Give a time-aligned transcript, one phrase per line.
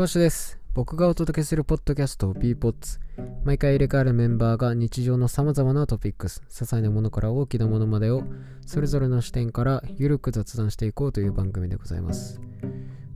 [0.00, 0.58] 小橋です。
[0.72, 3.00] 僕がお届けするポッドキャスト b ポッツ
[3.44, 8.22] 毎回入れ替わるメンバーが日常の様々なトピックス、些細なものから大きなものまでを
[8.64, 12.40] それぞれの視点からゆるく雑談していこうという番組でございます。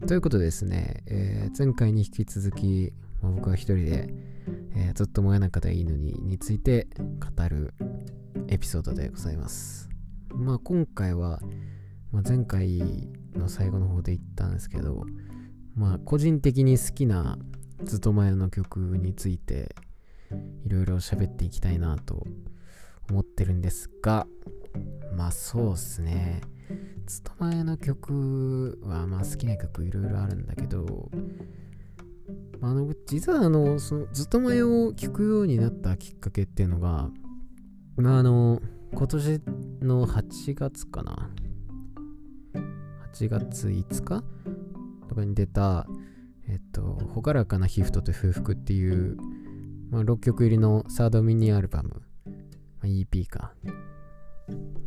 [0.06, 2.92] ということでですね、えー前回に引き続き、
[3.22, 4.14] まあ僕は一人で、
[4.76, 7.72] えーずっと燃えなかったいいのにについて語る
[8.48, 9.88] エピソードでございます。
[10.34, 11.40] まあ今回は、
[12.12, 15.06] まあ、前回の最後の方で言ったんですけど、
[15.74, 17.38] まあ個人的に好きな
[17.82, 19.74] ずっと前の曲について
[20.64, 22.24] いろいろ喋っていきたいなと
[23.10, 24.26] 思ってるんですが
[25.16, 26.40] まあそうっすね。
[27.06, 31.10] ずっと前の曲はまあ好きな曲いろいろあるんだけど
[32.62, 37.10] あの実はあのそのずっと前を聴くようになったきっかけっていうのが
[37.96, 38.62] まああの
[38.94, 39.42] 今年
[39.82, 41.30] の8月かな。
[43.12, 44.24] 8月5日
[45.14, 45.86] とかに出た、
[46.48, 49.16] えっと、ほがらかな皮膚とて風服っていう、
[49.90, 52.32] まあ、6曲入りのサードミニアルバム、ま
[52.82, 53.54] あ EP か、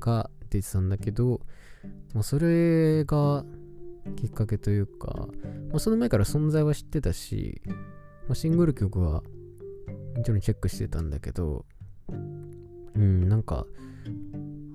[0.02, 1.40] が出てたんだけど、
[2.14, 3.46] まあ、それが
[4.18, 5.28] きっかけというか、
[5.70, 7.62] まあ、その前から存在は知ってたし、
[8.28, 9.24] まあ、シングル曲は
[10.16, 11.66] もちろんチェックしてたんだけど、
[12.10, 13.66] うん、なんか、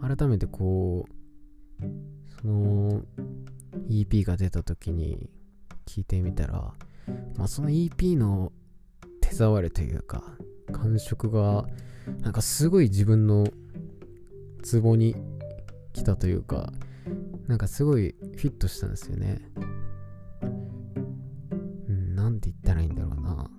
[0.01, 1.05] 改めてこ
[1.81, 1.85] う、
[2.41, 3.03] その
[3.89, 5.29] EP が出た時に
[5.87, 6.73] 聞いてみたら、
[7.37, 8.53] まあ、その EP の
[9.21, 10.23] 手触りというか
[10.73, 11.67] 感触が
[12.21, 13.47] なんかすごい自分の
[14.63, 15.17] ツボに
[15.93, 16.73] 来たというか
[17.47, 19.43] なんかすごいフィットしたんですよね。
[21.89, 23.51] うんなんて言ったらいいんだろうな。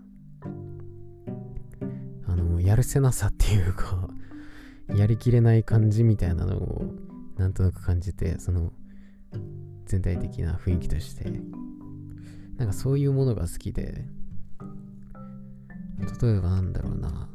[2.26, 4.08] あのやるせなさっていうか
[4.96, 6.86] やりきれない感じみたいなのを
[7.38, 8.72] なんとなく感じてその
[9.86, 11.32] 全体的な雰囲気として
[12.58, 14.06] なんかそういうものが好きで。
[16.22, 17.30] 例えばなんだろうな。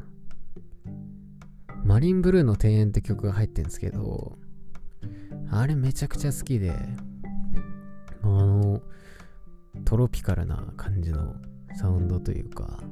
[1.85, 4.37] マリンブルーの庭園って曲が入ってるんですけど
[5.51, 6.73] あれめちゃくちゃ好きで。
[8.23, 8.83] あの
[9.85, 11.37] トロピカルな感じの
[11.77, 12.83] サウンドというか。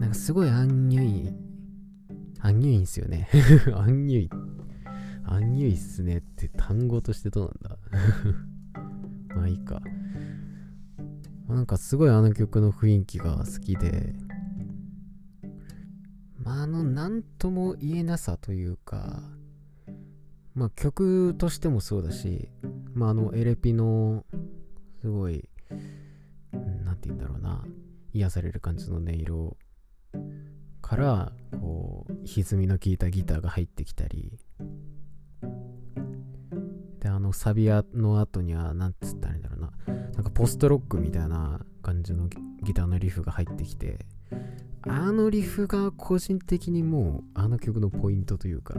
[0.00, 1.32] なんかすごいアンニュイ
[2.40, 3.28] アンニュイんすよね。
[3.74, 4.30] アンニュイ
[5.24, 7.78] アンニュイっすねって単語としてどうなんだ。
[9.34, 9.80] まあいいか。
[11.48, 14.14] なんかすごいあの曲の雰囲気が好きで、
[16.38, 19.22] まああのなんとも言えなさというか、
[20.54, 22.48] まあ曲としてもそうだし、
[22.94, 24.24] まああのエレピの
[25.00, 25.48] すごい、
[26.52, 27.64] うんなんて言うんだろうな、
[28.12, 29.56] 癒される感じの音色
[30.80, 34.38] から、こう、歪みの効いたギターが入ってきたり、
[37.32, 39.72] サビの後には、なんつったらいいんだろうな、
[40.14, 42.28] なんかポストロックみたいな感じの
[42.62, 44.06] ギターのリフが入ってきて、
[44.82, 48.74] あのリフが個人的にもうあの曲のポイントというか、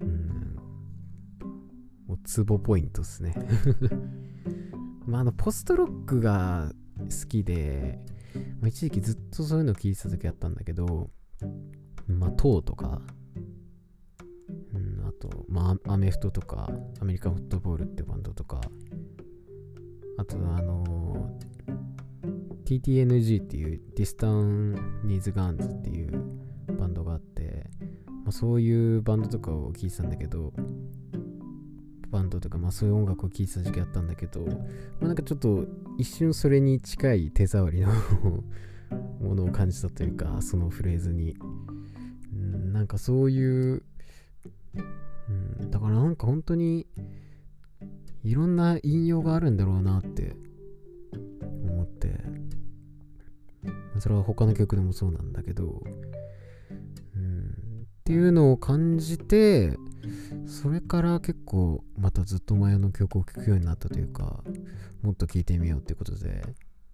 [0.00, 0.56] うん、
[2.06, 3.34] もうツボポイントですね。
[5.06, 8.00] まああのポストロックが好きで、
[8.60, 11.10] まあ、一時期ずっとそういうの聞いてた時あったんだけど、
[12.06, 13.00] まあ、トーとか、
[15.18, 16.70] と、まあ、アメフトとか、
[17.00, 18.60] アメリカンフットボールってバンドとか、
[20.16, 21.48] あと、あのー
[22.68, 24.74] TTNG っていう、ディスタン・
[25.04, 26.22] ニーズ・ガンズっていう
[26.78, 27.70] バンドがあって、
[28.06, 30.52] まあ、そういうバンドとかを聴いてたんだけど、
[32.10, 34.54] バンドとか、まあそういう音楽を聴いてた時期あったんだけど、ま
[35.02, 35.64] あなんかちょっと
[35.96, 37.88] 一瞬それに近い手触りの
[39.20, 41.36] ものを感じたというか、そのフレーズに。
[42.72, 43.82] なんかそういう、
[45.88, 46.86] からなんか本当に
[48.22, 50.36] いろんな引用があるんだろうなって
[51.62, 52.18] 思って。
[54.00, 55.82] それは他の曲でもそうなんだけど、
[57.16, 59.76] うん、っていうのを感じて
[60.46, 64.44] それから結構またずっと前の曲を聴くようになったというか
[65.02, 66.44] もっと聴いてみようってことで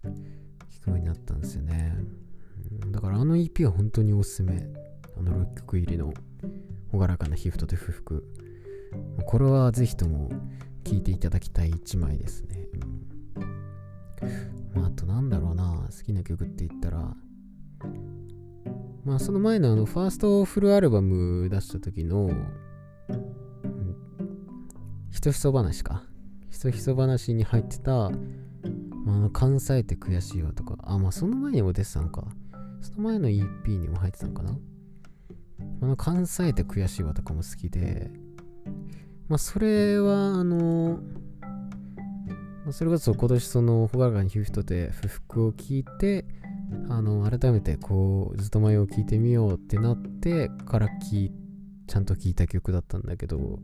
[0.03, 1.95] 聴くようになったんですよね。
[2.87, 4.67] だからあの EP は本当におすすめ。
[5.17, 6.11] あの6曲入りの
[6.91, 8.27] 朗らかな皮膚とて不服。
[9.25, 10.29] これはぜひとも
[10.83, 12.67] 聴いていただきたい1枚ですね、
[14.73, 14.81] うん。
[14.81, 15.87] まあ、となんだろうな。
[15.95, 17.15] 好きな曲って言ったら。
[19.05, 23.95] まあその前のあのファーストフルアルバム出した時の、うん、
[25.11, 26.03] ひとひそ話か。
[26.49, 30.77] ひとひそ話に入ってた、まあ、あの関西って悔しいわとか。
[30.83, 32.25] あまあその前にも出てたのか。
[32.81, 34.57] その前の EP にも入ってたのかな。
[35.81, 38.11] あの関西って悔しいわとかも好きで。
[39.27, 40.99] まあそれはあの
[42.71, 46.25] それこそ今年そのほがらかにヒューフトで不服を聞いて
[46.89, 51.31] あの改めてこうずっと前を聴いてみようってなってからき
[51.87, 53.59] ちゃんと聴いた曲だったんだけど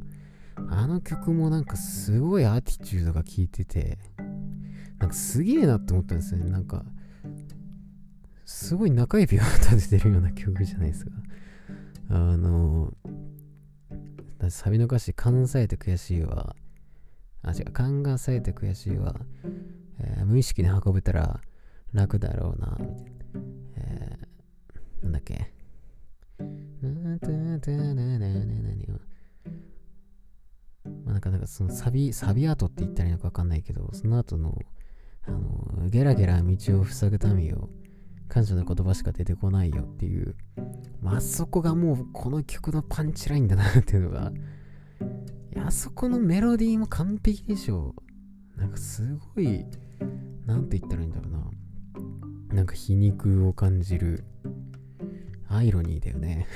[0.69, 3.97] あの曲もなんかすごいアティチュードが効いてて
[4.99, 6.51] なんかすげえなって思ったんですよね。
[6.51, 6.85] なんか
[8.45, 11.11] すごい中指を立ててるような曲じゃないですか。
[12.09, 12.93] あの
[14.49, 16.55] サビの歌詞「勘さえて悔しいわ」
[17.43, 19.15] あ違う勘がさえて悔しいわ、
[19.99, 21.41] えー、無意識に運べたら
[21.93, 23.05] 楽だろうな、みたいな。
[23.75, 25.51] えー、なんだっけ。
[30.85, 34.57] まあ、なんか、なんかそのサビ、サビ跡って言ったらいいのかわかんないけど、その後の、
[35.23, 37.69] あの、ゲラゲラ道を塞ぐためよ、
[38.29, 40.35] 感謝の言葉しか出てこないよっていう、
[41.01, 44.31] まあ、そこがもうこの曲のパンチラインだなっていうのが、
[45.53, 47.95] いや、あそこのメロディーも完璧でしょ。
[48.55, 49.65] なんかすごい、
[50.45, 51.49] なんて言ったらいいんだろうな。
[52.55, 54.25] なんか皮肉を感じる。
[55.47, 56.47] アイロニーだよね。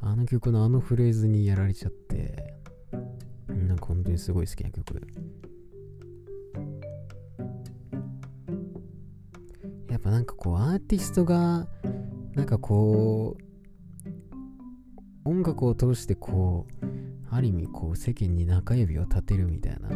[0.00, 2.54] あの曲のあのフレーズにやられちゃって。
[3.48, 4.94] なんか本当にすごい好きな曲
[10.06, 11.66] ぱなんかこうアーティストが
[12.34, 16.86] なんかこう音楽を通してこう
[17.30, 19.90] ある意味こう世間に中指を立てるみたいな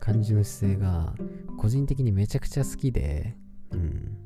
[0.00, 1.14] 感じの姿勢が
[1.58, 3.36] 個人的にめちゃくちゃ好きで、
[3.70, 4.18] うん。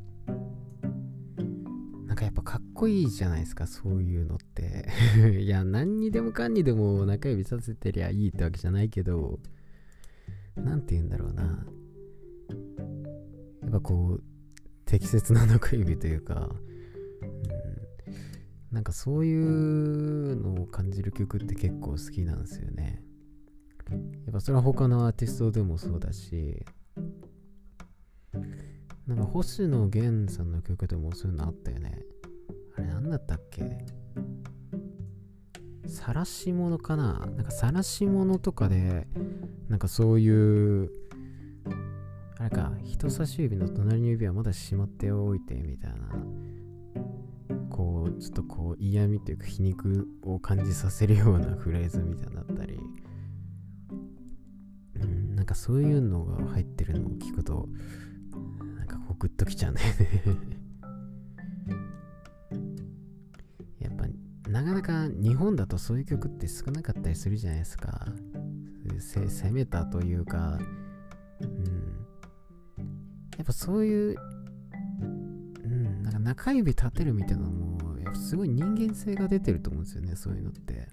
[2.07, 4.89] なんかやっぱかっこいいじゃないですか、そういうのって。
[5.41, 9.39] いや、何にでもかんにでも中指させてりゃいいってわけじゃないけど、
[10.57, 11.67] なんて言うんだろうな。
[13.63, 14.23] やっぱこう、
[14.89, 16.51] 適切な中指というか、うん、
[18.73, 23.03] なんかそういうのを感じる曲って結構好きなんですよね。
[23.91, 23.97] や
[24.31, 26.65] っぱそれは他のアーティストでもそうだし、
[29.07, 32.03] なんか星野源さんの曲でもそういうのあったよね。
[32.77, 33.85] あれなんだったっけ？
[35.87, 37.29] 晒し物かな？
[37.37, 39.07] なんか晒し物とかで、
[39.69, 40.91] なんかそういう、
[42.41, 45.97] あれか、人差し指の隣の指はまだしまっておいてみたいな、
[47.69, 52.79] こう、ちょっとこう嫌味というか皮肉を感じさせるようなフレーズみたいになったり、
[54.95, 57.69] うん、なんかそういうのが入ってるのを聞くと、
[58.77, 59.81] なんかこうグッときちゃうね。
[63.81, 64.07] やっぱ
[64.49, 68.07] なかなか日本だとそういう曲って少なかったりするじゃないですか。
[69.01, 70.61] 攻めたというか、
[73.39, 74.17] やっぱそういう、
[75.65, 80.89] うん、なんか中指立てるみたいなのも、やっぱすごい人間性が出てると思うんですよね、そういうのって。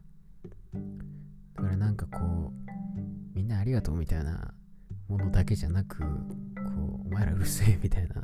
[1.56, 4.54] だからなんかこう、みんなありがとうみたいな
[5.08, 6.06] ものだけじゃなく、こ
[7.04, 8.22] う、お前らうるせえみたいな、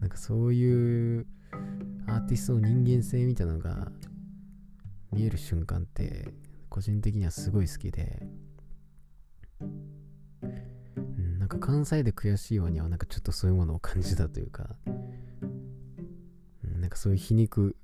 [0.00, 1.26] なんかそういう
[2.06, 3.92] アーティストの人間性みたいなのが
[5.12, 6.32] 見える瞬間って、
[6.68, 8.26] 個人的にはすごい好きで、
[11.62, 14.90] 関西で悔しいようにはなんかちょっとそういうものを感じたというか、う
[16.66, 17.76] ん、なんかそういう皮肉。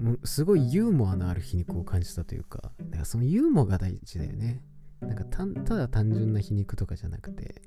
[0.00, 4.62] もすごいユーモアのある皮肉を感じたというか、だからそのユーモアが大事だよね。
[5.02, 7.60] なんかたただ単純な皮肉とかじゃなくて、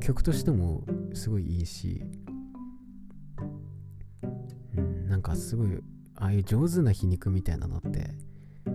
[0.00, 2.02] 曲としてもすごいいいし、
[4.74, 5.68] うん、なんかすごい、
[6.16, 7.88] ああいう上手な皮肉みたいなのって、
[8.64, 8.74] うん、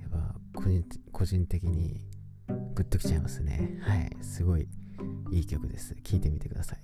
[0.00, 2.07] やっぱ個人個人的に
[2.78, 3.76] グッときちゃいますね。
[3.82, 4.68] はい、すごい
[5.32, 5.96] いい曲です。
[6.04, 6.78] 聴いてみてください。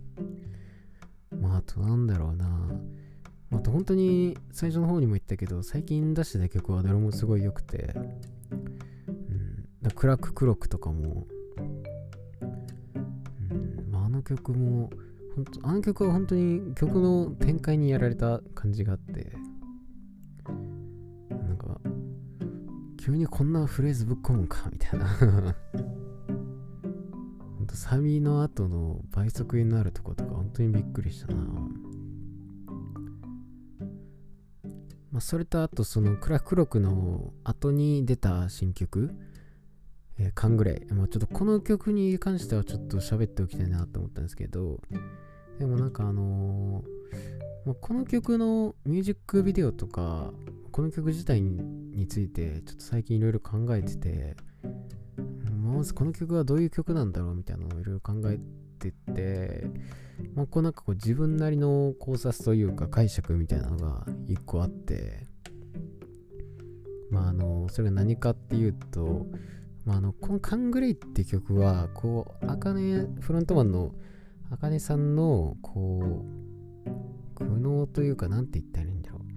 [1.40, 2.70] まあ、あとなんだろうな。
[3.52, 7.94] あと本当に最初の方にも言ったけど、最近出した曲はどれもすごい良くて、
[8.50, 11.26] うん、クラッククロックとかも、
[13.50, 14.90] うんまあ、あの曲も、
[15.36, 18.98] 本当あの曲は本当に曲の展開にやられた感じがあっ
[23.04, 25.56] 急にこんなフレーズぶっ込むかみたいな
[27.74, 31.42] サビの後の倍速になるとことか本当にびっくりしたな。
[35.10, 39.10] まあ、それとあとそのクラクロクの後に出た新曲、
[40.18, 40.94] えー、カングレイ。
[40.94, 44.80] まあ、ちょっとこの曲に関してはちょっと喋っておきたいなと思ったんですけど、
[45.58, 50.32] でもなんかあのー、まあ、この曲のミュージックビデオとか、
[50.72, 54.36] この曲自体についてちょっと最近いろいろ考えてて、
[55.62, 58.38] まずこの曲はどういう曲なんだろうみたいなのをいろいろ考え
[58.78, 59.66] てて、
[60.34, 65.26] まあ、こうなんかこう自分なりの考察というか解釈みたいなのが一個あって、
[67.10, 69.26] まああのそれが何かっていうと、
[69.84, 73.94] まあ、あのこの「カングレイ」って曲はこうあかねフロントマンの
[74.50, 76.24] あかねさんのこ
[76.86, 79.31] う苦悩というか何て言ったらいいんだろう。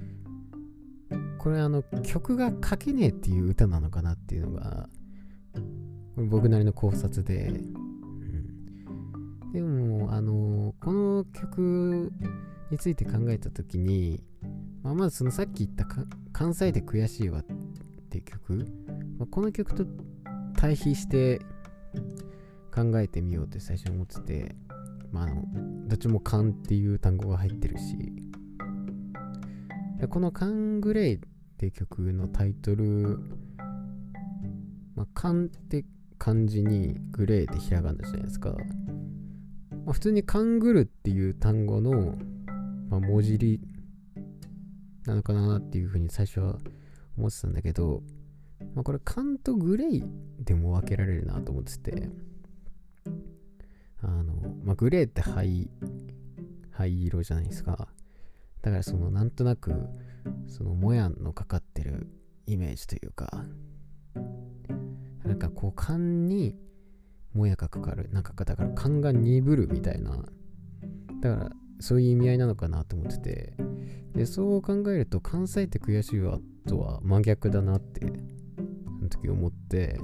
[1.38, 4.90] これあの曲が書けねえっていう歌なのかなっていうのが
[6.16, 7.54] これ僕なりの考察で、う
[9.48, 12.12] ん、でもあのこの曲
[12.72, 14.24] について考えた時に、
[14.82, 15.86] まあ、まずそのさっき言った
[16.34, 17.44] 関西で悔しいわっ
[18.10, 18.54] ていう曲、
[19.20, 19.86] まあ、この曲と
[20.58, 21.40] 対比して
[22.74, 24.56] 考えてみようって最初に思ってて、
[25.12, 25.44] まあ、あの
[25.88, 28.26] どっちも「勘」っていう単語が入ってるし。
[30.10, 31.20] この「カングレイ」っ
[31.58, 33.20] て曲のタイトル
[34.96, 35.86] まあ、勘って
[36.18, 38.52] 漢字にグレーってひらがなじゃないですか。
[39.86, 42.16] まあ、普通にカングルっていう単語の、
[42.90, 43.62] まあ、文字り
[45.06, 46.58] なのかなっていうふうに最初は
[47.18, 48.02] 思ってたんだけど、
[48.74, 50.06] まあ、これ缶とグレー
[50.44, 52.10] でも分けられるなと思ってて、
[54.02, 54.34] あの、
[54.64, 55.70] まあ、グレーって灰、
[56.72, 57.90] 灰色じゃないですか。
[58.66, 59.72] だからそのなんとなく
[60.48, 62.08] そのもやのかかってる
[62.48, 63.46] イメージというか、
[65.24, 66.56] なんかこう勘に
[67.36, 68.10] もやがかかる。
[68.12, 70.26] なんかだから勘が鈍るみたいな。
[71.22, 73.54] だからそういう意味合いなのかなと思ってて。
[74.16, 78.12] で、そう考えると関西って悔しいわとは真逆だなって、そ
[79.04, 80.00] の時思って、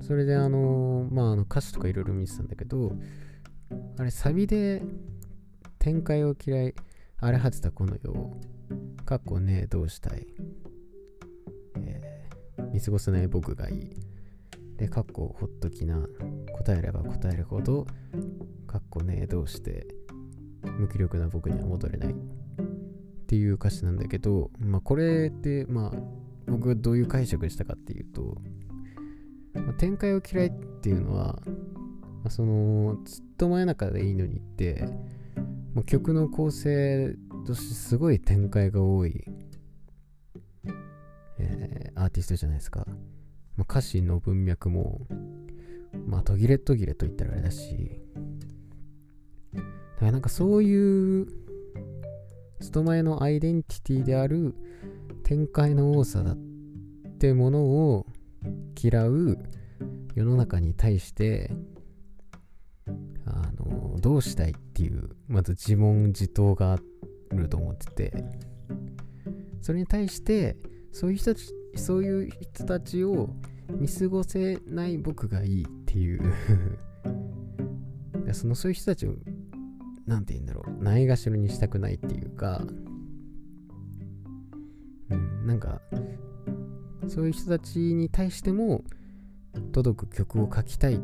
[0.00, 2.92] それであのまああの歌詞とかいろいろ見てたんだけど、
[3.98, 4.80] あれサビで
[5.78, 6.74] 展開を嫌い、
[7.18, 8.40] 荒れ果てたこの世を、
[9.04, 10.26] かっこねえどうしたい。
[11.76, 13.90] えー、見過ごせない僕がいい。
[14.76, 16.06] で、かっこほっときな。
[16.58, 17.86] 答えれば答えるほど、
[18.66, 19.86] かっこねえどうして、
[20.78, 22.12] 無気力な僕には戻れない。
[22.12, 22.14] っ
[23.26, 26.18] ていう歌詞なんだけど、まあこれって、まあ
[26.50, 28.36] 僕がどういう解釈したかっていうと、
[29.54, 34.88] まあ、展開を嫌いっていうのは、まあ、そのずっと真夜中でいいのにって、
[35.78, 37.14] まあ、曲の構成
[37.46, 39.24] としてすごい展開が多い、
[41.38, 42.84] えー、アーティストじゃないですか。
[43.56, 45.06] まあ、歌詞の文脈も、
[46.04, 48.02] まあ途切れ途切れと言ったらあれだし、
[49.54, 49.66] だか
[50.06, 51.28] らなんかそういう
[52.60, 54.56] 人前のアイデンティティである
[55.22, 56.36] 展開の多さだっ
[57.20, 58.06] てものを
[58.82, 59.38] 嫌う
[60.16, 61.52] 世の中に対して
[63.28, 66.78] あのどうしたいっていうまず自問自答があ
[67.34, 68.48] ると思ってて。
[69.60, 70.56] それに対して
[70.92, 73.30] そういう人たちそういう人たちを
[73.78, 76.22] 見過ごせない僕がいいっていう。
[78.32, 79.14] そのそういう人たちを
[80.06, 82.66] 何て言うんだろうないがしろにしたくないっていうか。
[85.10, 85.80] うんなんか
[87.06, 88.84] そういう人たちに対しても
[89.72, 91.00] 届く曲を書きたいっ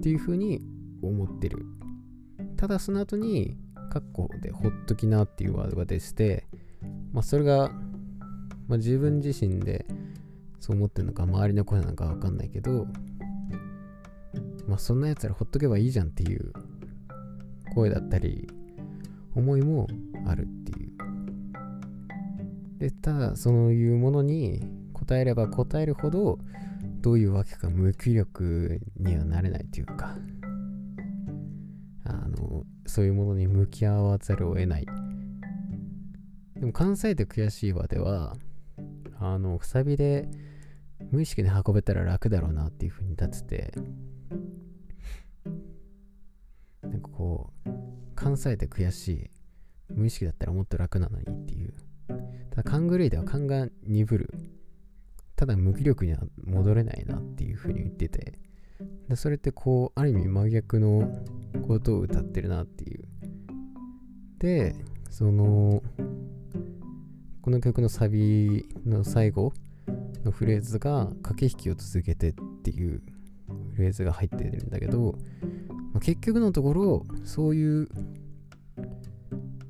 [0.00, 0.62] ていうふうに
[1.02, 1.64] 思ってる。
[2.56, 3.56] ただその後に、
[3.90, 6.46] カッコでほっときなっていうワードが出てて、
[7.12, 7.70] まあそれが、
[8.66, 9.86] まあ自分自身で
[10.60, 12.86] そう思ってるのか周りの声なのかわかんないけど、
[14.66, 16.52] まあそんなやつらほっとけばいいじゃんっていう
[17.74, 18.48] 声だったり、
[19.34, 19.86] 思いも
[20.26, 20.92] あるっていう。
[22.78, 24.62] で、ただそういうものに
[24.92, 26.38] 答えれば答えるほど
[27.00, 30.16] どういうわけか無気力にはなれないというか
[32.08, 34.86] あのそういうものに向き合わざるを得ない。
[36.56, 38.34] でも関西で悔しいわでは
[39.20, 40.28] あのくさびで
[41.10, 43.74] 無意識で運べたら楽だろうなっていう風に立ってて
[46.82, 47.70] なんかこう
[48.16, 49.30] 関西で悔しい
[49.94, 51.74] 無意識だったらもっと楽なのにっていう。
[52.50, 54.34] ただカングレイでは勘が鈍る。
[55.36, 58.47] ただ無気力には戻れないなっていうふうに言ってて。
[59.08, 61.10] でそれってこうある意味真逆の
[61.66, 63.04] ことを歌ってるなっていう。
[64.38, 64.76] で
[65.10, 65.82] その
[67.42, 69.52] この曲のサビの最後
[70.24, 73.02] のフレーズが駆け引きを続けてっていう
[73.74, 75.16] フレーズが入ってるんだけど、
[75.92, 77.88] まあ、結局のところそういう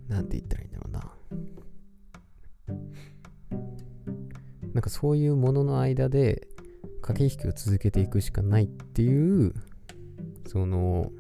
[0.09, 1.13] なんて言ったらいいんだろうな。
[4.75, 6.49] なんかそういうものの間で
[7.09, 9.55] 駆け引きを続けていくしかないっていう
[10.47, 11.11] その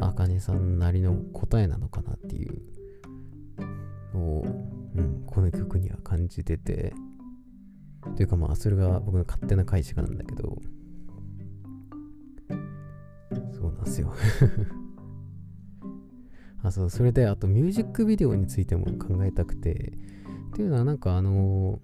[0.00, 2.62] あかねさんなりの答えなのかなっていう
[4.12, 4.44] のを、
[4.96, 6.92] うん、この曲には感じてて。
[8.14, 10.56] というかまあそれが僕の勝手な解釈なんだけど。
[13.52, 14.14] そうなんですよ。
[16.62, 19.98] あそうそれであとミュージックビデオについても考えたくて。
[20.52, 21.80] っていうのはなんかあの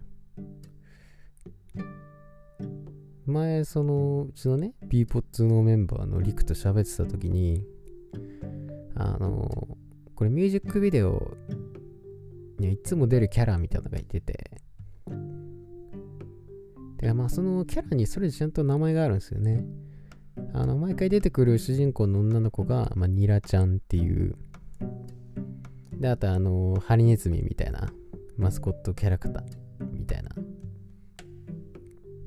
[3.27, 7.65] 前そのうちのね b ポッツのメンバーのリクと喋ってた時に
[8.95, 9.77] あの
[10.15, 11.37] これミュージックビデオ
[12.59, 14.51] にいつも出るキャラみたいなのがいてて。
[16.99, 19.65] でまあそのキャラにそれちゃんと名前があるんですよね。
[20.55, 24.37] あの毎回出てくる主人公の女の子が、まあ、ニラちゃんっていう。
[25.99, 27.93] であとあのハリネズミみたいな
[28.37, 29.62] マスコットキャラクター。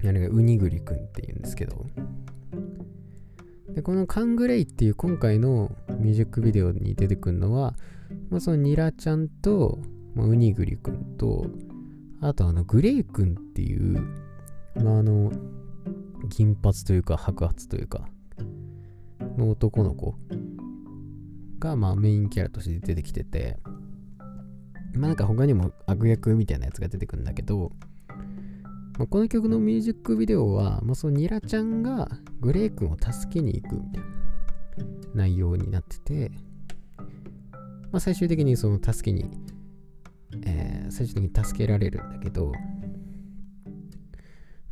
[0.07, 1.85] あれがウニグリくんっていうんですけど
[3.69, 7.75] でこのカングレイっていう今回のミュージックビデオに出てくるのは、
[8.29, 9.79] まあ、そのニラちゃんと、
[10.13, 11.47] まあ、ウニグリくんと
[12.21, 13.99] あとあのグレイくんっていう、
[14.75, 15.31] まあ、あの
[16.29, 18.07] 銀髪というか白髪というか
[19.37, 20.15] の男の子
[21.59, 23.57] がまあメインキャラとして出てきてて
[24.93, 27.71] まあなんか他にも悪役みたいなやつが出てくるんだけど、
[28.97, 32.07] まあ、この曲のミュージックビデオは、まあ、そのニラちゃんが
[32.39, 34.07] グレイ君を助けに行くみたいな
[35.13, 36.31] 内容になってて、
[37.91, 39.29] まあ、最終的にその助けに、
[40.45, 42.53] えー、最終的に助けられるんだけど、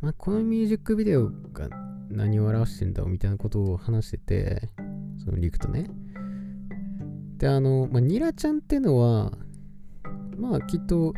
[0.00, 1.68] まあ、このミュージックビデオが
[2.08, 4.68] 何を表してんだみたいなことを話してて、
[5.22, 5.86] そのリクとね。
[7.38, 9.32] で、あの、まあ、ニラちゃんってのは、
[10.36, 11.14] まあきっと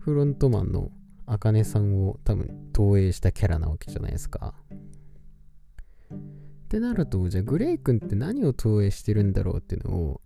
[0.00, 0.90] フロントマンの
[1.32, 4.52] あかねさんを多分投影したキャラなわけじゃないですか。
[6.12, 6.16] っ
[6.68, 10.20] てなると、じゃあグレイ君って何を投影してるんだろうっていうのを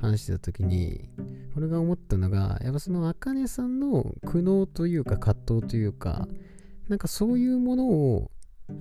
[0.00, 1.10] 話してた時に、
[1.56, 6.26] 俺が思ったのが、やっぱそのあかねさんの苦悩というか葛藤というか、
[6.88, 8.32] なんかそういうものを、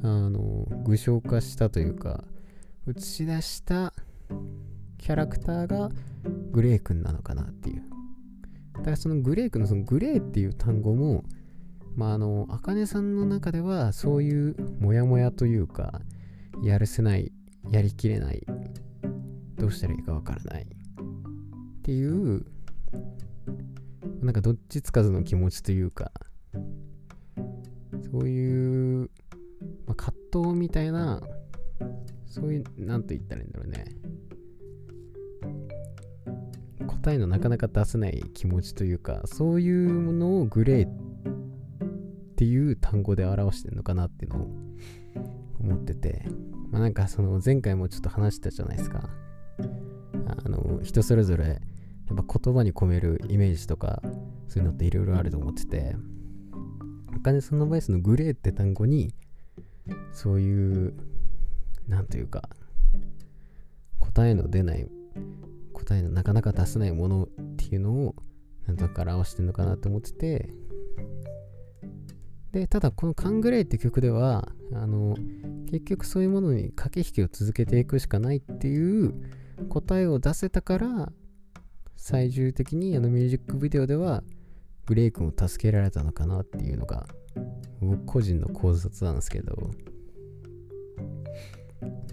[0.01, 2.23] あの、具象化したというか、
[2.87, 3.93] 映し出した
[4.97, 5.91] キャラクターが
[6.51, 7.83] グレイ君なのかなっていう。
[8.77, 11.23] だからそのグレークのそのグレーっていう単語も、
[11.97, 15.99] まああの、あかねさんの中ではそういうモヤモヤというか、
[16.63, 17.31] やるせない、
[17.71, 18.45] やりきれない、
[19.55, 20.65] どうしたらいいかわからないっ
[21.81, 22.45] ていう、
[24.21, 26.11] なんかどっちつかずの気持ちというか、
[28.11, 29.09] そういう、
[29.87, 31.19] まあ、葛藤みたいな、
[32.27, 33.85] そういう、なんと言ったらいいんだろうね。
[36.85, 41.07] 答えのなかなか出せない気持ちというか、そういうものをグレー
[42.37, 44.47] っていう単語で表してるのかなっていうのを
[45.59, 46.23] 思ってて、
[46.69, 49.09] まあなんかその前回もちょっと話したじゃないですか。
[50.45, 51.57] あの、人それぞれやっ
[52.27, 54.03] ぱ言葉に込めるイメージとか、
[54.47, 55.95] そういうのっていろいろあると思ってて、
[57.17, 59.15] お金その場合そのグレーって単語に、
[60.11, 60.93] そういう、
[61.87, 62.49] なんというか、
[63.97, 64.87] 答えの出ない
[65.73, 68.15] 答えのなかなか出せないものっていうのを
[68.67, 70.49] なんとか表してるのかなって思ってて
[72.51, 75.15] でただこの「カングレイ」って曲ではあの
[75.69, 79.13] 結局そういうものに駆け引きを続けていくしかないっていう
[79.69, 81.11] 答えを出せたから
[81.95, 84.23] 最終的にあのミュージックビデオでは
[84.85, 87.07] グレイ君を助けられたのかなっていうのが
[87.81, 89.71] 僕個人の考察なんですけど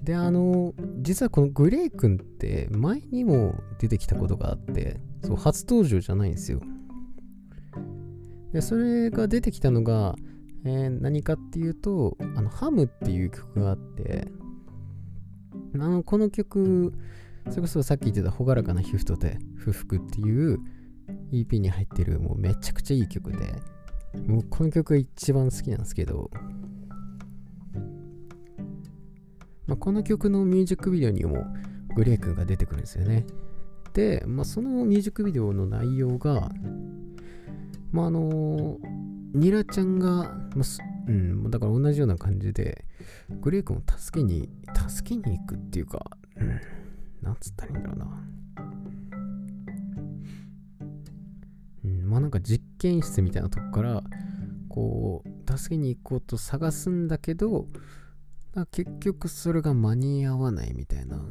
[0.04, 6.60] で、あの、実はこのグレイ君って前にも出てきたことがあって、そう、初登場じゃないんですよ。
[8.54, 10.14] で、それが出てきたのが、
[10.64, 14.28] えー、何かっていうと、あの、ハムっていう曲があって、
[15.74, 16.94] あの、この曲、
[17.50, 20.60] それこそさっき言ってた朗らかな皮膚とて不服っていう
[21.32, 23.38] EP に入ってるもうめちゃくちゃいい曲で、
[24.28, 26.30] もうこの曲が一番好きなんですけど、
[29.66, 31.44] まあ、この曲のミュージックビデオにも
[31.96, 33.26] グレイ君が出てくるんですよね。
[33.94, 36.50] で、まあ、そのミュージックビデオの内容が、
[37.94, 38.76] まあ、あの、
[39.34, 40.24] ニラちゃんが、
[40.56, 40.64] ま、
[41.06, 42.84] うん、だから同じような感じで、
[43.40, 44.50] グレイ君を助けに、
[44.88, 46.04] 助けに行くっていうか、
[46.36, 46.60] うん、
[47.22, 48.28] なんつったらいいんだろうな。
[51.84, 54.02] うん、まあなんか実験室みたいなとこから、
[54.68, 57.68] こう、助けに行こうと探すんだけど、
[58.72, 61.24] 結局それが間に合わないみたいな。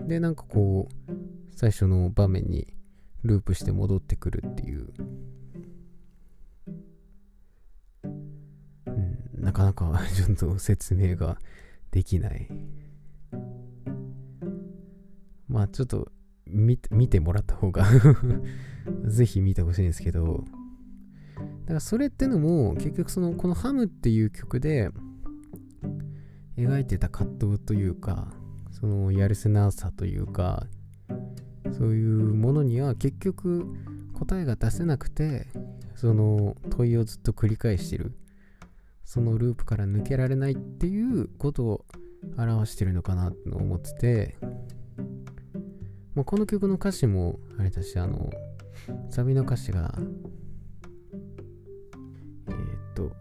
[0.00, 1.12] で、なんかこう、
[1.54, 2.66] 最初の場面に
[3.22, 4.92] ループして戻ってくるっていう。
[9.52, 11.38] なかなか ちょっと説明が
[11.90, 12.48] できない。
[15.46, 16.10] まあちょっと
[16.46, 17.86] 見てもらった方が
[19.06, 20.44] ぜひ見てほしいんですけど、
[21.36, 24.90] だからそれってのも結局そのこのハムっていう曲で
[26.56, 28.32] 描いてた葛藤というか
[28.70, 30.66] そのやるせなさというか
[31.72, 33.66] そういうものには結局
[34.14, 35.46] 答えが出せなくて
[35.94, 38.12] その問いをずっと繰り返してる
[39.12, 41.84] そのループから抜けられないっていうことを
[42.38, 44.36] 表してるのかなと思ってて、
[46.14, 48.30] まあ、この曲の歌詞もあれだしあの
[49.10, 49.94] サビの歌詞が
[52.48, 53.14] えー、っと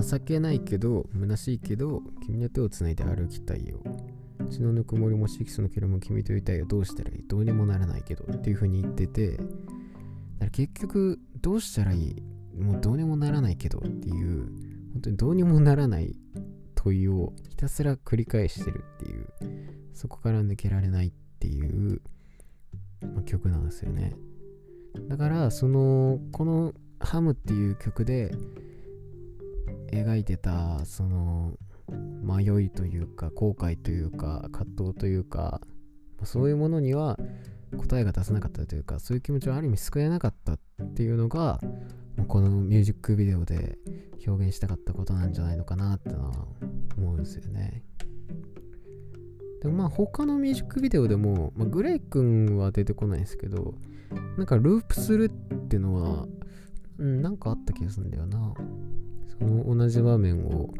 [0.00, 3.82] 情けないけど虚しいけど君の手をつないで歩きたいよ。
[4.48, 6.64] 血のぬくもりも色素の毛も君といたいよ。
[6.64, 7.24] どうしたらいい？
[7.28, 8.24] どうにもならないけど。
[8.24, 9.44] っていう風に言っててだか
[10.44, 12.22] ら結局どうしたらいい？
[12.58, 14.50] もうどうにもならないけどっていう
[15.00, 16.14] 本当にどうにもならない
[16.74, 19.26] 問いをひたすら繰り返してるっていう
[19.94, 22.02] そこから抜けられないっていう、
[23.00, 24.14] まあ、曲なんですよね。
[25.08, 28.34] だからそのこの「ハム」っていう曲で
[29.90, 31.54] 描いてたその
[32.22, 35.62] 迷いというか後悔というか葛藤というか
[36.24, 37.18] そういうものには
[37.78, 40.58] 答えが出せなかったというかそういう気持ちをある意味救えなかったっ
[40.94, 41.58] ていうのが
[42.28, 43.78] このミュージックビデオで
[44.26, 46.46] 表現したかったことなんじゃないのかなってのは
[46.96, 47.82] 思うんですよね。
[49.62, 53.74] でもまあ他のミュージックビデオでも、まあ、グレイ君は出てこないですけど
[54.36, 56.26] なんかループするっていうのは、
[56.98, 58.54] うん、なんかあった気がするんだよな。
[59.38, 60.70] その同じ場面を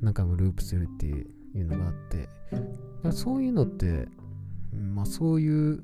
[0.00, 1.22] 何回もループするってい
[1.60, 2.28] うのがあって、
[3.12, 4.06] そういうのって、
[4.72, 5.82] まあそういう、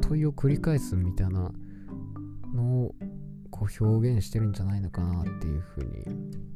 [0.00, 1.52] 問いを繰り返すみたいな
[2.54, 2.92] の
[3.50, 6.50] こう表現してるんじゃないのかなっていうふうに。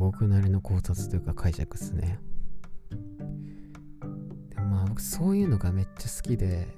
[0.00, 2.18] 僕なりの考察というか解釈ですね。
[4.48, 6.68] でまあ僕そういうのがめっちゃ好きで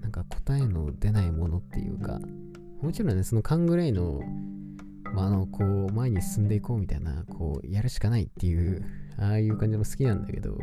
[0.00, 2.20] なんか答えの出ないものっていうか
[2.80, 4.20] もちろんねそのカングレイの
[5.12, 8.84] まあ、のこう前に進んでいこうみたいなこうやるしかないっていう
[9.16, 10.58] ああいう感じも好きなんだけど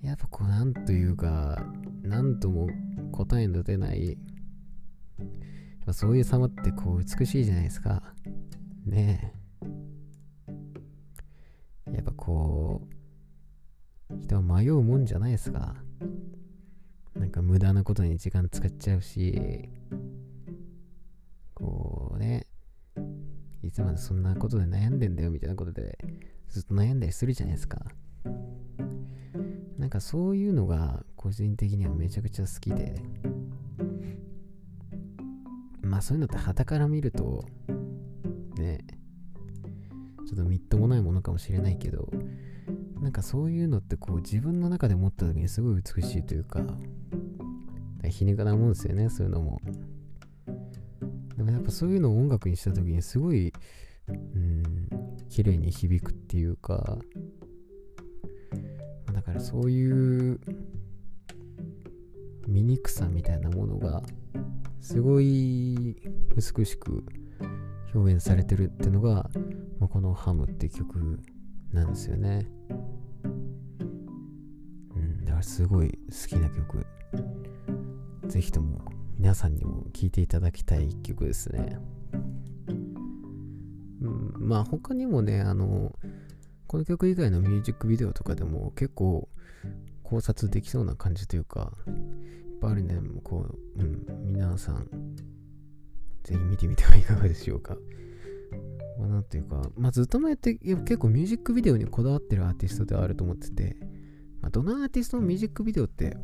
[0.00, 1.60] やっぱこうなんというか
[2.08, 2.68] なんとも
[3.12, 4.18] 答えの出ない
[5.92, 8.02] そういう様ってこう美しいじゃないですか。
[8.84, 9.32] ね
[11.86, 11.92] え。
[11.94, 12.82] やっぱこ
[14.10, 15.76] う、人は迷うもんじゃないですか。
[17.14, 19.68] なんか無駄なことに時間使っちゃうし、
[21.54, 22.46] こうね、
[23.62, 25.98] いつまでそんなことで悩んでんだよみたいなことで
[26.48, 27.80] ずっと悩んだりするじゃないですか。
[29.88, 33.00] なんかそういうのが個人的にはめちゃくちゃ好きで、
[35.80, 37.46] まあそういうのって旗から見ると、
[38.58, 38.84] ね、
[40.26, 42.06] ちょっとみっともないものかもしれないけど、
[43.00, 46.60] なんかそういうのってこう自分の中で持った時にすごい美しいというか、
[48.10, 49.58] 皮肉なもんですよね、そういうのも。
[51.34, 53.54] でもやっぱそういうのを音楽にした時にすごい、
[54.06, 54.66] うん、
[55.30, 56.98] 綺麗に響くっていうか、
[59.28, 60.40] からそういう
[62.46, 64.02] 醜さみたいなものが
[64.80, 65.96] すごい
[66.34, 67.04] 美しく
[67.94, 69.28] 表現されてるってのが、
[69.78, 71.20] まあ、この「ハム」って曲
[71.72, 72.46] なんですよね。
[74.96, 76.86] うん、だからすごい好きな曲。
[78.26, 78.78] ぜひとも
[79.18, 81.78] 皆さんにも聴いていただきたい一曲ですね。
[84.00, 85.97] うん、まあ他にもね、あの、
[86.68, 89.28] この曲以外のミュージックビデオとかでも結構
[90.02, 91.94] 考察できそうな感じというか、いっ
[92.60, 94.86] ぱいあるんで、こう、うん、皆さん、
[96.24, 97.76] ぜひ見てみてはいかがでしょうか。
[98.98, 103.76] まあ、なんていうか、まあ、ずっと前って結構ミュージックビデオにこだわってるアーティストではあると思ってて、
[104.42, 106.18] まあ、どのアーティストのミュージックビデオって、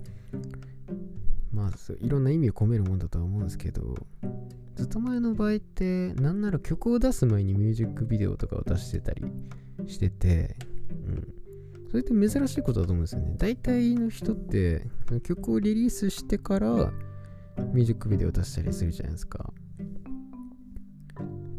[1.52, 3.94] まあ、いろんな意味を込めるもんだとは思うんですけど、
[4.76, 9.22] ずっと前の場合って、なんなら曲を出す前にミュージックビデオとかを出してたり
[9.86, 10.56] してて、
[10.90, 11.34] うん。
[11.90, 13.34] それって珍しいことだと思うんですよね。
[13.38, 14.86] 大体の人って
[15.22, 16.92] 曲をリリースしてから
[17.72, 19.52] ミュージックビデオ出したりするじゃないですか。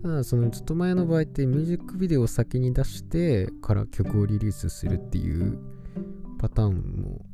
[0.04, 5.58] ただそのちょっと前の場合ってミュージックビデオを先に出してから曲をリリースするっていう
[6.38, 7.26] パターンも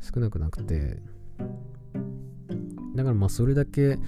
[0.00, 1.02] 少なくなくて
[2.94, 3.98] だからまあそれだけ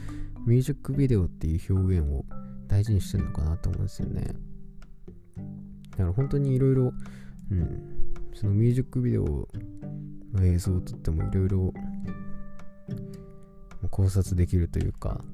[0.46, 2.24] ミュージックビデオっていう表現を
[2.68, 4.34] 大事にしてるのかなと思うんですよね。
[5.96, 6.92] だから本当にいろいろ、
[7.50, 7.82] うん、
[8.34, 9.48] そのミュージックビデオ
[10.32, 11.72] の映像を撮ってもいろいろ
[13.90, 15.24] 考察できるというか、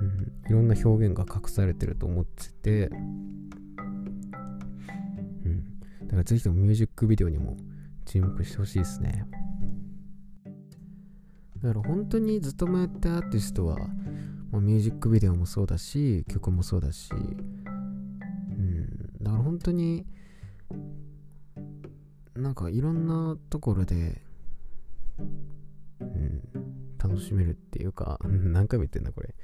[0.00, 2.94] うん、いろんな表現が隠されてると思ってて、う
[5.48, 7.56] ん、だからぜひともミュージックビデオにも
[8.04, 9.26] 注目してほしいですね。
[11.62, 13.76] だから本当にずっと前やったアーティストは、
[14.50, 17.10] まあ、ミュージックビデオもそうだし、曲もそうだし、
[19.62, 20.06] 当に
[22.34, 24.20] なんかいろんなところで、
[26.00, 26.42] うん、
[26.98, 29.34] 楽しめるっていうか、 何回も言ってんだこれ。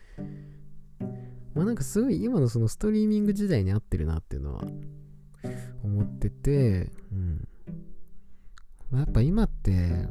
[1.54, 4.64] まあなんかすごい今のそのストリーミング時代に合ってるなっていうのは
[5.82, 7.48] 思ってて、うん。
[8.90, 10.06] まあ、やっぱ今って、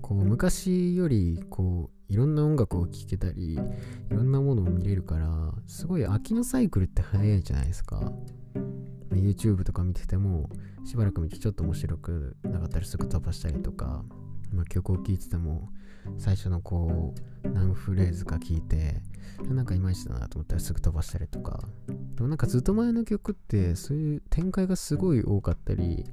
[0.00, 3.58] こう昔よりこういろんな音楽を聴けたりい
[4.08, 8.10] ろんなものを見れるからすごい飽きのサイクルって早いじゃないですか
[9.18, 10.48] YouTube とか見てても
[10.84, 14.04] しばらく見てちょっと面白くなかったりすぐ飛ばしたりとか、
[14.52, 15.68] まあ、曲を聴いてても
[16.16, 19.02] 最初のこう何フレーズか聞いて
[19.42, 21.60] なんかいまいちだなと思ったらすぐ飛ばしたりとか。
[21.86, 26.04] でもなんかずっと前の曲ってそういう展開がすごい多かったり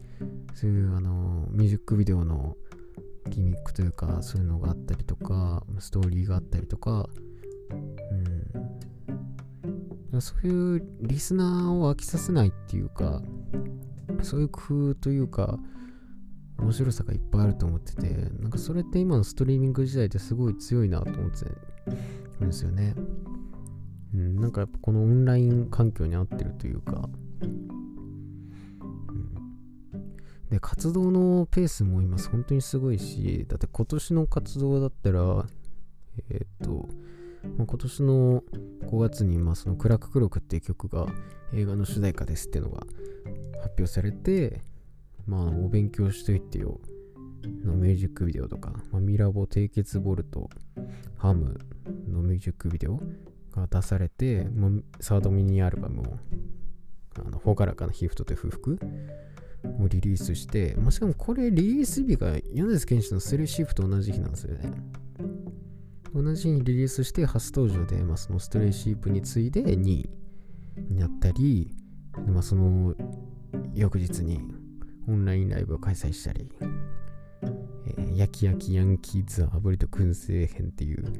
[0.53, 2.55] そういうあのミュージックビデオの
[3.27, 7.09] ギミックというかそういうのがあったりとかストーリーがあったりとか
[7.71, 8.74] うん。
[10.21, 13.21] そういうリスナーを飽きさせないっていうか
[14.21, 15.59] そういう工夫というか
[16.57, 21.45] 面白さがいっぱいあると思っててなんかそれって今のストリーミング時代ってすごい強いなと思って
[22.39, 22.95] るんですよね。
[24.13, 27.09] うん、なんかやっぱこのオンライン環境に合ってるというか。
[30.49, 35.45] で、活動のペースも今本当にすごいし、だって今年の活動だったら、
[36.29, 36.87] えー、っと、
[37.57, 38.43] まあ、今年の
[38.83, 41.07] 5月に、まあ、そのクラッククロックっていう曲が
[41.53, 42.81] 映画の主題歌ですっていうのが
[43.61, 44.61] 発表されて、
[45.25, 46.79] まあ、お勉強しといてよ
[47.63, 50.49] のミュージックビデオとか、まあ、ミラボ低血ボルト
[51.17, 51.59] ハム
[52.07, 52.99] のミュージックビデオ
[53.51, 56.17] が出されて、まあ、サードミニアルバムを
[57.25, 58.79] あの、ほがらかな皮膚とて不服
[59.79, 64.71] をリリースして、まあ、しかもこれリリース日が米津玄師のスレシフと同じ日なんですよね。
[66.15, 70.09] 同じにリリースして初登場で、まあ、そのストレイシープに次いで2位
[70.89, 71.75] になったり、
[72.27, 72.95] まあ、その
[73.73, 74.39] 翌日に
[75.07, 76.49] オンラインライブを開催したり、
[77.87, 81.13] えー、焼き焼きヤンキーツアーブリと燻製編っていう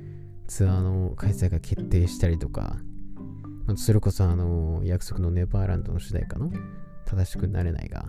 [0.47, 2.77] ツアーの開催が決定したりとか、
[3.75, 6.51] それこそあの約束のネパーランドの主題歌の
[7.05, 8.05] 正しくなれないが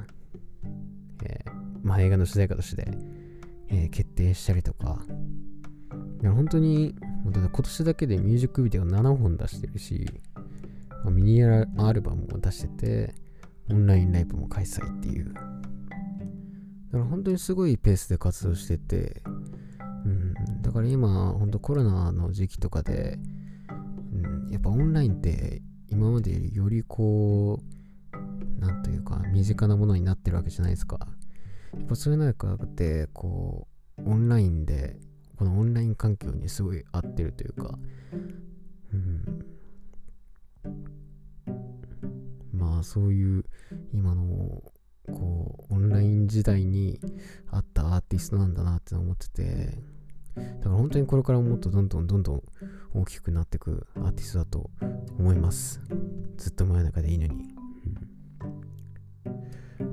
[1.24, 1.50] えー、
[1.82, 2.86] まあ、映画の主題歌として、
[3.68, 5.00] えー、決定したりとか、
[6.26, 6.92] いや本当に、
[7.26, 10.04] だ今年だけでミュージックビデオ7本出してるし、
[11.04, 12.68] ま、ミニアルバムも出して
[13.06, 13.14] て、
[13.70, 15.32] オンラインライブも開催っていう。
[15.32, 19.22] だから本当にすごいペースで活動してて、
[20.04, 23.20] うん、だから今、本当コロナの時期とかで、
[24.12, 27.60] うん、やっぱオンラインって今までよりよりこ
[28.12, 30.98] う、なんというか、身近なものになってるわけじゃないですか。
[31.72, 34.98] やっぱそういう中で、こう、オンラインで、
[35.36, 37.78] このオンライン環境にすごい合ってるというか、
[38.92, 39.44] うん。
[42.52, 43.44] まあ、そういう、
[43.92, 44.62] 今の、
[45.12, 47.00] こう、オンライン時代に
[47.50, 49.78] あったアーティストなんだなって思ってて、
[50.36, 52.42] だから本当にこれからもっとどんどんどんどん
[52.94, 54.70] 大きくなっていくアーティストだと
[55.18, 55.80] 思います。
[56.36, 57.56] ずっと真夜中でいいのに。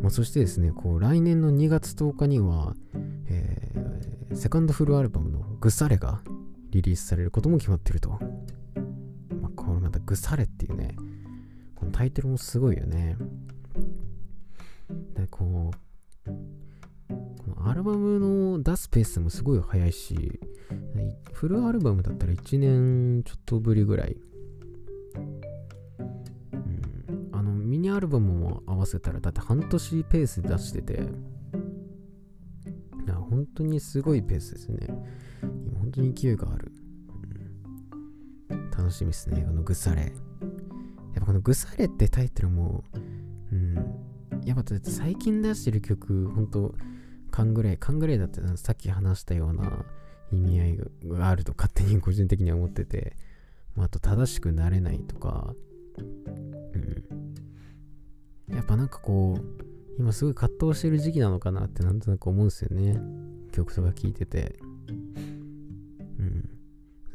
[0.01, 2.75] まあ、そしてですね、こう来年の2月10日には、
[3.27, 5.31] えー、セカンドフルアルバム
[5.63, 6.19] グサレが
[6.71, 8.09] リリースされることも決まってると。
[8.09, 8.17] ま
[9.47, 10.97] あ、これまたグサレっていうね、
[11.73, 13.15] このタイトルもすごいよね。
[15.13, 15.71] で、こ
[16.27, 16.35] う、こ
[17.61, 20.41] のアルバムの出すペースもすごい早いし、
[21.31, 24.17] フルアルバムだったら1年ちょっとぶりぐらい
[25.15, 31.07] うん、あの、ミニアルバムも合わせたらだって半年ペースで出してて、
[33.33, 34.87] 本当にすごいペースですね。
[35.93, 36.71] 当に勢いがある。
[38.75, 39.43] 楽しみですね。
[39.43, 40.01] このグサレ。
[40.01, 40.11] やっ
[41.15, 42.83] ぱこのグサレってタイトルも、
[43.51, 43.75] うん、
[44.45, 46.75] やっぱ最近出してる曲、本当
[47.31, 49.85] 勘ぐらい、勘ぐらいだってさっき話したような
[50.31, 53.15] 意味合いがあると勝手に個人的には思ってて、
[53.75, 55.53] まあ、あと正しくなれないとか、
[58.47, 59.43] うん、やっぱなんかこう、
[59.99, 62.99] 今すごい葛藤してる時期なのかなってなんとなく思うんですよね。
[63.51, 64.59] 曲とか聴いてて。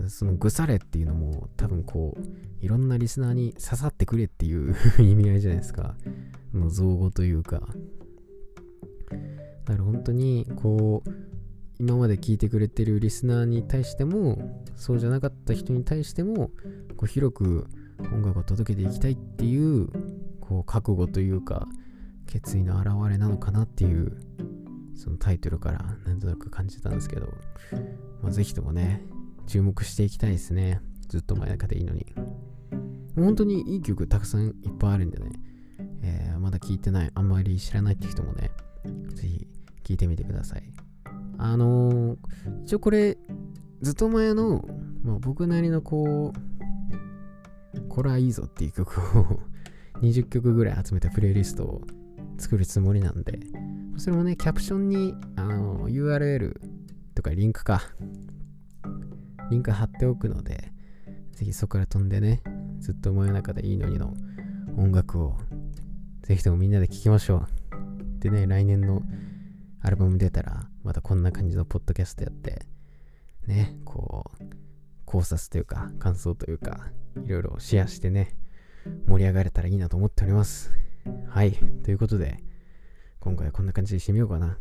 [0.09, 5.97] そのぐされっていうのも多分こう、いろんなリスナーに刺さってくれっていう 意味合いじゃないですか。
[6.53, 7.61] の造語というか。
[9.65, 11.11] だから本当にこう、
[11.79, 16.51] 今まで聞いてくれてるリスナーに対しても、そうじゃなかった人に対しても、
[16.97, 17.67] こう広く
[18.13, 19.89] 音楽を届けていきたいっていう
[20.41, 21.69] こう覚悟というか
[22.27, 24.17] 決意の表れなのかなっていう
[24.97, 27.29] そのタイトルからなんとなく感じたんですけど、
[28.23, 29.03] まあ、ぜひともね
[29.49, 30.81] 注目していきたいですね。
[31.09, 32.07] ずっと前中でいいのに。
[33.17, 35.33] 本当にいい曲たくさんいっぱいあるんでね、
[36.03, 38.53] えー、まだ聞いてないあんまり知らないって人もね
[39.15, 39.49] ぜひ
[39.83, 40.63] 聞いてみてください。
[41.39, 42.17] あのー、
[42.65, 43.17] 一応これ
[43.81, 44.65] ずっと前の、
[45.03, 49.41] まあ、僕なりのこう、これはいいぞっていう曲を
[50.03, 51.83] 20曲ぐらい集めたプレイリストを
[52.39, 53.41] 作るつもりなんで、
[53.97, 56.61] それもね、キャプションにあの URL
[57.15, 57.83] とかリンクか、
[59.51, 60.73] リンク貼っておくので、
[61.33, 62.43] ぜひそこから飛んでね、
[62.81, 64.15] ずっと真夜中でいいのにの
[64.77, 65.39] 音楽を
[66.23, 68.21] ぜひともみんなで聴きましょう。
[68.21, 69.03] でね、来年の
[69.81, 72.67] アルバム出たら、またこんな感じのポッドキャストやって、
[73.47, 74.45] ね、こう、
[75.07, 76.91] 考察というか、感想というか、
[77.25, 78.37] いろいろシェアしてね、
[79.07, 80.71] 盛り上がれたらいいなと思っております。
[81.29, 81.53] はい。
[81.53, 82.43] ということで、
[83.21, 84.59] 今回はこんな感じでしてみようかな。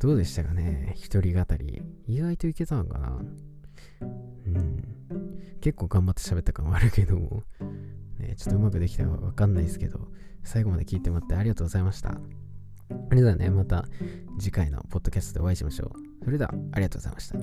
[0.00, 0.92] どうでしたかね？
[0.96, 1.82] 一人語り。
[2.06, 3.18] 意外といけたのかな？
[4.46, 4.82] うん。
[5.60, 7.42] 結構頑張って喋った感はあるけども、
[8.18, 10.08] ね、ちょっとうまくできたかわかんないですけど、
[10.42, 12.20] 最後まで聞いてもらってありがとうございました。
[13.08, 13.86] それではね、また
[14.38, 16.24] 次回のポッドキャストでお会いしましょう。
[16.24, 17.38] それではありがとうございました。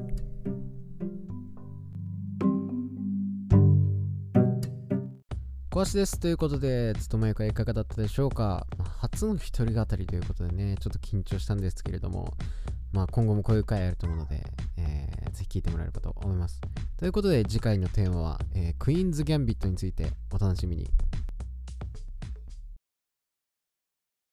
[5.73, 6.19] 小橋です。
[6.19, 8.67] ということで、勤め役はいかがだったでしょうか、
[8.99, 12.33] 初の一人語りということでね、ちょっと緊張したんですけれども、
[12.91, 14.43] まあ今後もこういう回あると思うので、
[14.75, 16.59] えー、ぜひ聞いてもらえればと思います。
[16.97, 20.89] ということで、次回のテーマは、えー、クイーンズ・ギャンビットについてお楽しみに。